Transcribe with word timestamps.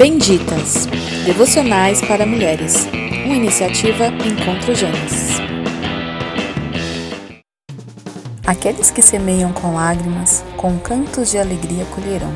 Benditas 0.00 0.86
Devocionais 1.26 2.00
para 2.00 2.24
Mulheres, 2.24 2.86
uma 3.26 3.36
iniciativa 3.36 4.06
Encontro 4.06 4.74
Gênesis. 4.74 5.36
Aqueles 8.46 8.90
que 8.90 9.02
semeiam 9.02 9.52
com 9.52 9.74
lágrimas, 9.74 10.42
com 10.56 10.78
cantos 10.78 11.30
de 11.30 11.36
alegria 11.36 11.84
colherão. 11.94 12.34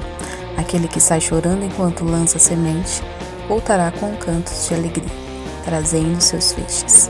Aquele 0.59 0.87
que 0.87 1.00
sai 1.00 1.23
chorando 1.23 1.64
enquanto 1.64 2.05
lança 2.05 2.39
semente, 2.39 3.03
voltará 3.49 3.91
com 3.93 4.15
cantos 4.17 4.69
de 4.69 4.75
alegria, 4.75 5.09
trazendo 5.65 6.21
seus 6.21 6.53
feixes. 6.53 7.09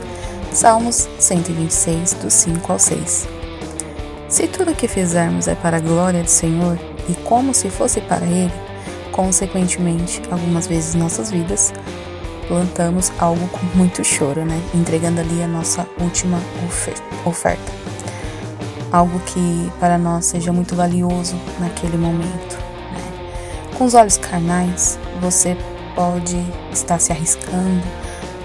Salmos 0.53 1.09
126, 1.19 2.13
do 2.13 2.31
5 2.31 2.71
ao 2.71 2.79
6. 2.79 3.27
Se 4.29 4.47
tudo 4.47 4.71
o 4.71 4.75
que 4.75 4.87
fizermos 4.87 5.49
é 5.49 5.55
para 5.55 5.75
a 5.75 5.81
glória 5.81 6.23
do 6.23 6.29
Senhor 6.29 6.79
e 7.09 7.13
como 7.25 7.53
se 7.53 7.69
fosse 7.69 7.99
para 7.99 8.25
Ele, 8.25 8.64
consequentemente, 9.15 10.21
algumas 10.29 10.67
vezes 10.67 10.93
em 10.93 10.97
nossas 10.97 11.31
vidas, 11.31 11.73
plantamos 12.49 13.13
algo 13.17 13.47
com 13.47 13.65
muito 13.77 14.03
choro, 14.03 14.43
né? 14.43 14.61
Entregando 14.73 15.21
ali 15.21 15.41
a 15.41 15.47
nossa 15.47 15.87
última 16.01 16.37
oferta. 17.25 17.71
Algo 18.91 19.17
que 19.21 19.71
para 19.79 19.97
nós 19.97 20.25
seja 20.25 20.51
muito 20.51 20.75
valioso 20.75 21.35
naquele 21.59 21.97
momento. 21.97 22.57
Né? 22.91 23.71
Com 23.77 23.85
os 23.85 23.93
olhos 23.93 24.17
carnais, 24.17 24.99
você 25.21 25.55
pode 25.95 26.37
estar 26.73 26.99
se 26.99 27.13
arriscando, 27.13 27.83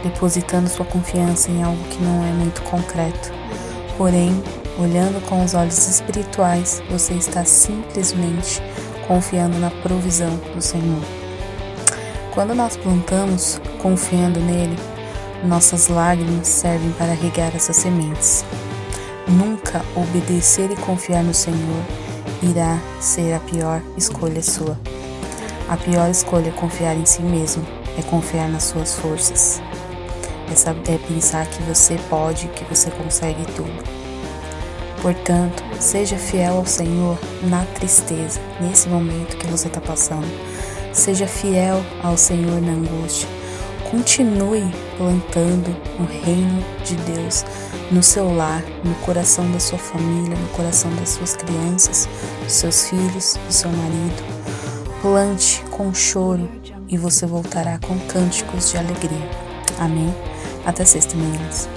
depositando 0.05 0.69
sua 0.69 0.87
confiança 0.87 1.51
em 1.51 1.65
algo 1.65 1.83
que 1.89 2.01
não 2.01 2.25
é 2.25 2.31
muito 2.31 2.63
concreto. 2.63 3.33
Porém, 3.99 4.41
olhando 4.79 5.21
com 5.27 5.45
os 5.45 5.53
olhos 5.53 5.89
espirituais, 5.89 6.81
você 6.89 7.15
está 7.15 7.45
simplesmente 7.45 8.63
confiando 9.11 9.59
na 9.59 9.73
provisão 9.73 10.37
do 10.55 10.63
Senhor. 10.63 11.03
Quando 12.33 12.55
nós 12.55 12.77
plantamos 12.77 13.61
confiando 13.83 14.39
nele, 14.39 14.77
nossas 15.45 15.89
lágrimas 15.89 16.47
servem 16.47 16.93
para 16.93 17.13
regar 17.13 17.51
essas 17.57 17.75
sementes. 17.75 18.45
Nunca 19.27 19.85
obedecer 19.97 20.71
e 20.71 20.77
confiar 20.77 21.25
no 21.25 21.35
Senhor 21.35 21.85
irá 22.41 22.79
ser 23.01 23.35
a 23.35 23.41
pior 23.41 23.83
escolha 23.97 24.45
sua. 24.45 24.79
A 25.69 25.77
pior 25.77 26.09
escolha 26.09 26.51
é 26.51 26.53
confiar 26.53 26.97
em 26.97 27.05
si 27.05 27.21
mesmo, 27.21 27.67
é 27.99 28.03
confiar 28.03 28.49
nas 28.49 28.63
suas 28.63 28.95
forças. 28.95 29.61
É, 30.49 30.95
é 30.95 30.99
pensar 30.99 31.47
que 31.47 31.61
você 31.65 31.99
pode, 32.09 32.47
que 32.47 32.65
você 32.65 32.93
consegue 32.93 33.45
tudo. 33.57 34.00
Portanto, 35.03 35.63
seja 35.79 36.17
fiel 36.17 36.59
ao 36.59 36.67
Senhor 36.67 37.19
na 37.43 37.65
tristeza, 37.65 38.39
nesse 38.61 38.89
momento 38.89 39.37
que 39.39 39.47
você 39.47 39.69
está 39.69 39.81
passando. 39.81 40.29
Seja 40.93 41.27
fiel 41.27 41.83
ao 42.03 42.19
Senhor 42.19 42.61
na 42.61 42.73
angústia. 42.73 43.29
Continue 43.91 44.71
plantando 44.99 45.75
o 45.99 46.05
reino 46.05 46.63
de 46.85 46.95
Deus 46.97 47.45
no 47.91 48.03
seu 48.03 48.33
lar, 48.33 48.63
no 48.85 48.95
coração 48.97 49.51
da 49.51 49.59
sua 49.59 49.79
família, 49.79 50.37
no 50.37 50.49
coração 50.49 50.95
das 50.97 51.09
suas 51.09 51.35
crianças, 51.35 52.09
dos 52.45 52.53
seus 52.53 52.89
filhos, 52.89 53.39
do 53.47 53.53
seu 53.53 53.71
marido. 53.71 54.23
Plante 55.01 55.65
com 55.71 55.93
choro 55.95 56.49
e 56.89 56.99
você 56.99 57.25
voltará 57.27 57.79
com 57.79 57.99
cânticos 58.01 58.71
de 58.71 58.77
alegria. 58.77 59.31
Amém? 59.79 60.15
Até 60.67 60.85
sexta, 60.85 61.17
meninas. 61.17 61.69